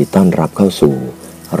[0.00, 0.94] ดีต้อนรับเข้าสู่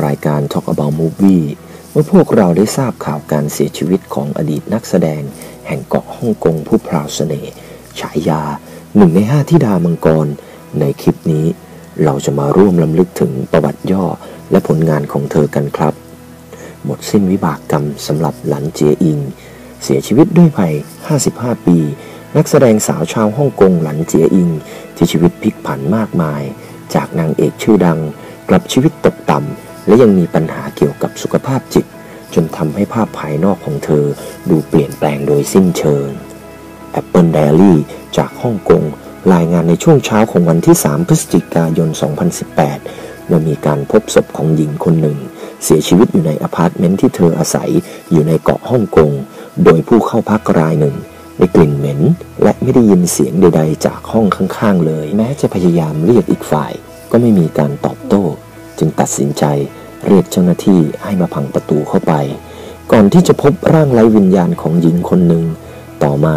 [0.04, 1.44] รายการ Talk About Movie
[1.90, 5.22] เมื่อพวกเราได้ทราบข่าวการเสียชีวิตของอดีตนักแสดง
[5.66, 7.52] แห่งเกาะฮ่องกงผู้พราวเสน่ห์
[8.00, 8.42] ฉายา
[8.96, 10.26] หนึ่งในห้าทิดามังกร
[10.80, 11.46] ในคลิปนี้
[12.04, 14.04] เราจะมาร่วมลำลึกถึงประวัติย่อ
[14.50, 15.94] และผลงานของเธอกันครับ
[16.84, 19.18] หมดสิ้นวิบากกรรมสำหรับหลันเจียอิง
[19.82, 20.74] เสียชีวิตด้วยภัย
[21.20, 21.78] 55 ปี
[22.36, 24.50] นักแสดงสาวชาวฮ่องกงหลันเจียอิง
[24.96, 26.42] ที่ชีวิตพลิกผันมากมาย
[26.94, 28.00] จากนางเอกชื่อดัง
[28.52, 31.86] กลับชีวิตตกต่ำและยังมีปัญหาเกี่ยวกับสุขภาพจิต
[32.34, 34.04] จนทำให้ภาพภายนอกของเธอ
[34.50, 36.08] ดูเปลี่ยนแปลงโดยสิ้นเชิง
[37.00, 37.74] Apple Daily
[38.16, 38.82] จากฮ่องกง
[39.34, 41.88] รายงานในช่วงเช้าของวันที่ 3 พฤศจิกายน
[42.58, 45.18] 2018เมื่อมีการพบศพของหญิงคนหนึ่ง
[45.64, 47.70] เสียชีวิตอยู่ในอพาร์ตเมนต์ที่เธออาศัย
[48.12, 49.10] อยู่ในเกาะฮ่องกง
[49.64, 50.96] โดยผู้เข้าพักรายหนึ่ง
[51.38, 52.00] ได้กลิ่นเหม็น
[52.42, 56.74] และไม่ได้ยินเสียงใด ๆ จากห้องข้างๆเลย แม้จะพยายามเรียกอีกฝ่าย
[57.10, 58.19] ก็ไม่มีการตอบโต้
[58.80, 59.44] จึงตัดสินใจ
[60.06, 62.12] เรียกเจ้าหน้าที่ให้มาพังประตูเข้าไป
[62.92, 65.44] ก่อนที่จะพบร่างไร้วิญญาณของหญิงคนหนึ่ง
[66.04, 66.36] ต่อมา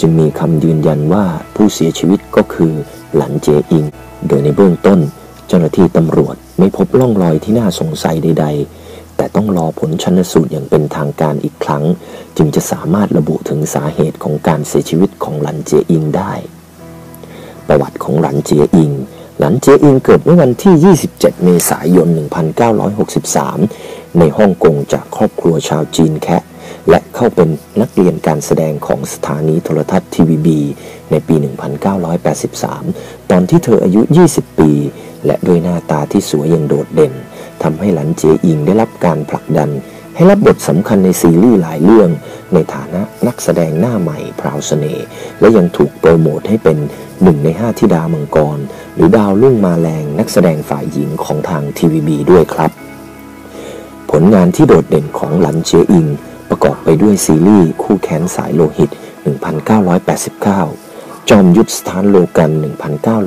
[0.00, 2.72] จึงมีคำยืนยันว่าผู้เสียชีวิตก็คือ
[3.16, 3.84] หลันเจอิง
[4.28, 5.00] โดยในเบื้องต้น
[5.48, 8.46] เจ้าหน้าที่ตำรวจไม่พบร่องรอยที่น่าสงสัยใด
[8.82, 11.84] ๆ แต่ต้องรอผลชันสูตรอย่างเป็นทางการอีกครั้ง
[12.36, 16.32] จึงจะสามารถระบุถึงสาเหตุของการเสียชีวิตของหลันเจอิงได้
[17.68, 18.90] ประวัติของหลันเจอิง
[19.38, 22.08] หลันเจียอิงเกิดเมื่อวันที่ 27 เมษายน
[23.32, 26.42] 1963 ในฮ่องกงจากครอบครัวชาวจีนแคะ
[26.90, 27.48] และเข้าเป็น
[27.80, 30.60] นักเรียนการแสดงของสถานีโทรทัศน์ทีวีบี
[31.10, 31.34] ในปี
[32.32, 34.72] 1983 ตอนที่เธออายุ 20 ปี
[35.26, 37.12] และด้วยหน้าตาที่สวยอย่างโดดเด่น
[37.62, 39.70] ทำให้หลันเจียอิงได้รับการผลักดัน
[40.14, 42.10] ให้รับบทสำคัญในซีรีส์หลายเรื่อง
[42.54, 45.06] ในฐานะนักแสดงหน้าใหม่พราวเสน่ห์
[45.40, 46.78] และยังถูกโปรโมทให้เป็น
[47.22, 48.58] หนึ่งในห้าธิดามังกร
[48.94, 52.70] หรือดาวรุ่งมาแรงนักแสดงฝ่ายหญิงของทางทีวีบีด้วยครับ
[54.10, 56.06] ผลงานที่โดดเด่นของหลันเจอิง
[56.48, 58.90] ประกอบไปด้วยซีรีส์คู่แค้นสายโลหิต
[59.70, 62.50] 1989 จอมยุทธสถานโลกัน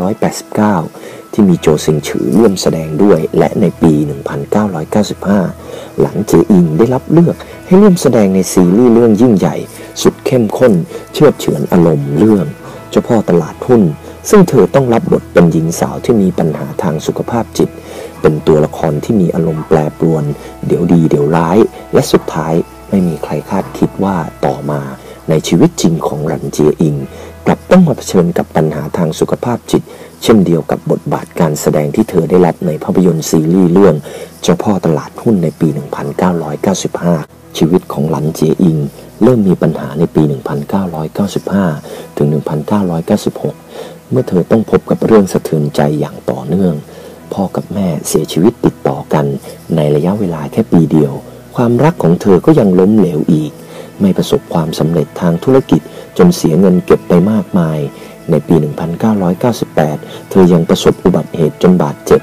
[0.10, 3.94] 1989 ที่มีโจซิงฉือร่วมแสดงด้วย และในปี
[5.18, 7.36] 1995 หลังเจอิงได้รับเลือก
[7.68, 9.56] ให้ร่วมแสดงในซีรีส์เรื่องยิ่งใหญ่
[10.02, 10.74] สุดเข้มข้น
[11.14, 12.46] เชื่อเฉือนอารมณ์เรื่อง
[12.90, 13.84] เจ้าพ่อตลาดหุ้น
[14.30, 17.70] ซึ่งเธอต้องรับบทเป็นหญิงสาวที่มีปัญหาทางสุขภาพจิต
[18.22, 20.24] เป็นตัวละครที่มีอารมณ์แปรปรวน
[20.68, 21.58] เดี๋ยวดีเดี๋ยวร้าย
[21.94, 22.54] และสุดท้าย
[22.90, 24.16] ไม่มีใครคาดคิดว่า
[24.46, 24.82] ต่อมา
[25.30, 26.96] ในชีวิตจริงของหลันเจียอิง
[27.46, 29.84] กลับต้องมาเผชิญกับปัญหาทางสุขภาพจิต
[30.28, 33.96] เช่นเดียวกับบทบาทการแสดงที่เธอได้รับในภาพยนตร์ซีรีส์เรื่อง
[34.42, 35.68] เจ้าพ่อตลาดหุ้นในปี
[36.84, 38.78] 1995 ชีวิตของหลันเจียอิง
[39.24, 40.24] เริ่มมีปัญหาในปี
[41.60, 42.28] 1995 ถึง
[43.20, 46.74] 1996 เมื่อเธอต้องพบกับเรื่องสะเทือนใจอย่างต่อเนื่อง
[47.34, 49.26] พ่อกับแม่เสียชีวิตติดต่อกัน
[49.76, 51.14] ในระยะเวลาแค่ปีเดียว
[51.56, 53.52] ความรักของเธอก็ยังล้มเหลวอีก
[54.02, 55.82] ไม่ประสบความสำเร็จทางธุรกิจ
[56.18, 57.80] จนเสียเงินเก็บไปมากมาย
[58.32, 58.56] ในปี
[59.44, 62.22] 1998 เธอยังประสบอุบัติเหตุจนบาดเจ็บ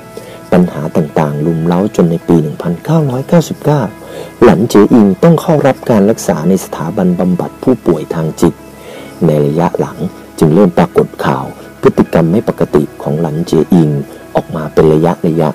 [0.52, 8.54] ปัญหาต่างๆ ลุมเล้าจนในปี 1999 หลันเจอิงต้องเข้ารับการรักษาในสถาบันบำบัดผู้ป่วยทางจิต
[9.26, 9.98] ในระยะหลัง
[10.38, 11.44] จึงเริ่มปรากฏข่าว
[11.82, 13.90] พฤติกรรมไม่ปกติของหลันเจอิง
[14.34, 15.48] ออกมาเป็นระยะระยะ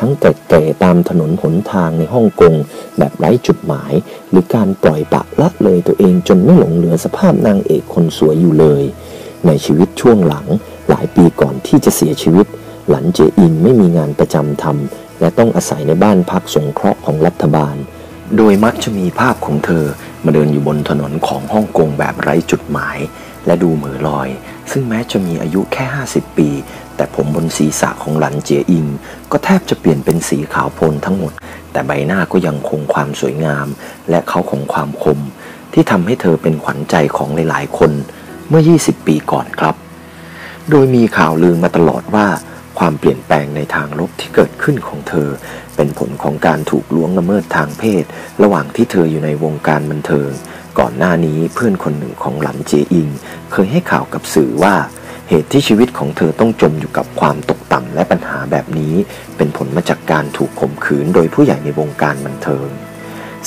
[0.00, 2.54] ทั้งแก่ๆตามถนนหนทางในฮ่องกง
[2.98, 3.92] แบบไร้จุดหมาย
[4.30, 8.84] หรือการปล่อยปะละเลยตัวเองจนไม่หลงเหลือสภาพนางเอกคนสวยอยู่เลย
[9.46, 10.46] ในชีวิตช่วงหลัง
[10.88, 12.46] หลายปีก่อนที่จะเสียชีวิต
[12.88, 17.76] หลันเจอินไม่มีงานประจำทำและต้องอาศัยในบ้านพักสงเคราะห์ของรัฐบาล
[18.36, 19.84] โดยมักจะมีภาพของเธอ
[20.24, 22.98] มาเดินอยู่บนถนนของฮ่องกงแบบไร้จุดหมาย
[23.46, 24.28] และดูเหมือลอย
[24.70, 26.48] ซึ่งแม้จะมีอายุแค่ 50 ปี
[26.96, 28.86] แต่ผมบนศีรษะของหลันเจียอิง
[29.32, 31.32] ก็แทบจะเปลี่ยนเป็นสีขาวโพลนทั้งหมด
[31.72, 33.66] แต่ใบหน้าก็ยังคงความสวยงาม
[34.10, 35.18] และเขาของความคม
[35.72, 37.92] ที่ทำให้เธอเป็นขวัญใจของหลายๆ คน
[38.56, 39.76] มื่อ 20 ปีก่อนครับ
[40.70, 42.26] โดยมีข่าวลือมาตลอดว่า
[42.78, 45.28] ความเปลี่ยนแปลงในทางลบที่เกิดขึ้นของเธอ
[45.76, 48.04] เป็นผลของการถูกล่วงละเมิดทางเพศ
[48.42, 50.30] ระหว่างที่เธออยู่ในวงการบันเทิง
[50.78, 53.08] ก่อนหน้านี้เพื่อนคนหนึ่งของหลันเจอิง
[53.52, 54.74] เคยให้ข่าวกับสื่อว่า
[55.28, 58.94] เหตุที่ชีวิตของเธอต้องจมอยู่กับความตกต่ำและปัญหาแบบนี้
[59.36, 62.68] เป็นผลมาจากการถูกข่มขืนโดยผู้ใหญ่ในวงการบันเทิง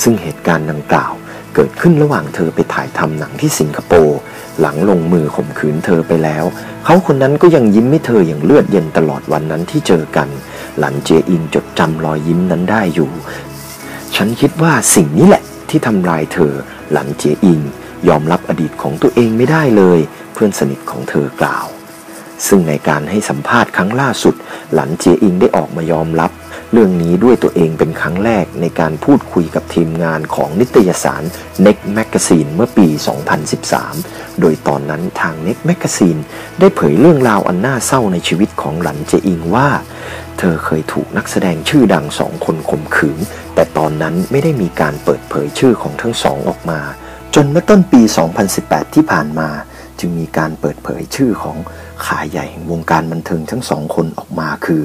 [0.02, 1.12] ซึ่งเหตุการณ์ดังกล่าว
[1.54, 4.18] เกิดขึ้นระหว่างเธอไปถ่ายทำหนังที่สิงคโปร์
[4.60, 6.44] หลังลงมือข่มขืนเธอไปแล้ว
[6.84, 10.28] เขาคนนั้นก็ยังยิ้มให้เธออย่างเลือดเย็นตลอดวันนั้นที่เจอกัน
[10.78, 13.10] หลันเจอิงจดจำรอยยิ้มนั้นได้อยู่
[14.16, 16.52] ฉันคิดว่าสิ่งนี้แหละที่ทำลายเธอ
[16.92, 17.60] หลันเจอิง
[18.08, 19.98] ยอมรับอดีตของตัวเองไม่ได้เลย
[20.32, 21.66] เพื่อนสนิทของเธอกล่าว
[22.46, 24.34] ซึ่งในการให้สัมภาษณ์ครั้งล่าสุด
[24.74, 26.30] หลันเจอิงได้ออกมายอมรับ
[26.72, 31.22] เรื่องนี้ด้วยตัวเองเป็นครั้งแรกในการพูดคุยกับทีมงานของนิตยสาร
[31.66, 32.88] Next Magazine เมื่อปี
[33.64, 36.20] 2013 โดยตอนนั้นทาง Next Magazine
[36.60, 39.68] ได้เผยเรื่องราวอันน่าเศร้าในชีวิตของหลันเจอิงว่า
[40.38, 43.18] เธอเคยถูกนักแสดงชื่อดังสองคนข่มขืน
[43.54, 46.80] แต่ตอนนั้นไม่ได้มีการเปิดเผยชื่อของทั้งสองออกมา
[47.34, 48.02] จนเมื่อต้นปี
[48.48, 49.48] 2018 ที่ผ่านมา
[49.98, 51.56] จึงมีการเปิดเผยชื่อของ
[52.04, 54.84] ขาใหญ่แห่งวงการบันเทิงทั้งสองคนออกมาคือ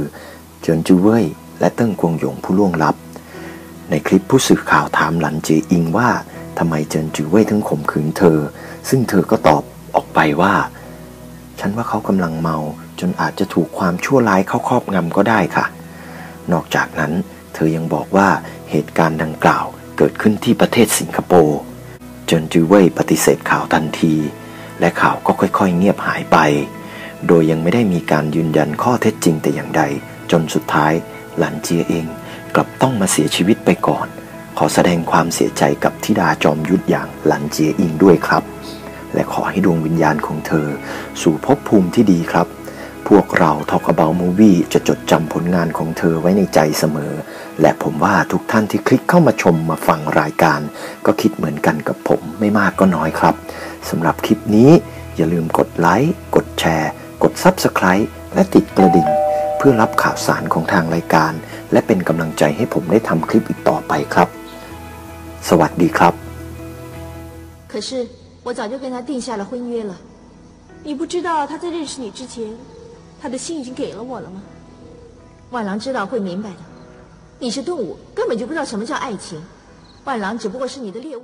[0.61, 1.25] เจินจูเว่ย
[1.63, 2.95] และเติ้งกวงหยงผู้ล่วงลับ
[3.89, 6.09] ในคลิปผู้สื่อข่าวถามหลันเจอิงว่า
[6.57, 8.39] ทำไมเจินจูเว่ยถึงข่มขืนเธอ
[8.89, 9.63] ซึ่งเธอก็ตอบ
[9.95, 10.53] ออกไปว่า
[11.59, 12.57] ฉันว่าเขากำลังเมา
[12.99, 15.65] จนอาจจะถูกความชั่วร้ายเข้าครอบงำก็ได้ค่ะ
[16.51, 17.11] นอกจากนั้น
[17.53, 18.29] เธอยังบอกว่า
[18.71, 19.65] เหตุการณ์ดังกล่าว
[19.97, 21.59] เกิดขึ้นที่ประเทศสิงคโปร์
[22.25, 24.15] เจินจูเว่ยปฏิเสธข่าวทันที
[24.79, 26.37] และข่าวก็ค่อยๆ เงียบหายไป
[27.27, 29.83] โดยยังไม่ได้มีการยืนยันข้อเท็จจริงแต่อย่างใด
[30.31, 30.93] จนสุดท้าย
[31.37, 32.05] หลันเจียเอง
[32.55, 34.07] กลับต้องมาเสียชีวิตไปก่อน
[34.57, 38.43] ขอแสดงความเสียใจกับธิดาจอมยุทธอย่างหลันเจียอิงด้วยครับ
[39.13, 40.67] และขอให้ดวงวิญญาณของเธอ
[41.21, 42.47] สู่ภพภูมิที่ดีครับ
[43.07, 47.13] พวกเราทอกเบามูวี่จะจดจำผลงานของเธอไว้ในใจเสมอ
[47.61, 50.59] และผมว่าทุกท่านที่คลิกเข้ามาชมมาฟังรายการ
[51.05, 53.35] ก็คิดเหมือนกันกับผมไม่มากก็น้อยครับ
[53.89, 54.71] สำหรับคลิปนี้
[55.15, 56.91] อย่าลืมกดไลค์ กดแชร์
[57.23, 59.22] กด Subscribe และติดกระดิ่ง
[59.65, 61.33] พื่อรับข่าวสารของทางรายการ
[61.71, 64.27] และเป็นกำลังใจให้ผมได้ทำคลิปอีกต่อไปครับ
[65.49, 66.13] สวัสดีครับ
[67.71, 67.89] 可是
[68.45, 69.93] 我早就跟他定下了婚约了
[70.87, 72.35] 你不知道他在认识你之前
[73.21, 74.37] 他的心已经给了我了吗
[75.53, 76.63] 万郎知道会明白的
[77.43, 79.41] 你是动物根本就不知道什么叫爱情
[80.03, 81.21] 万郎只不过是你的猎物。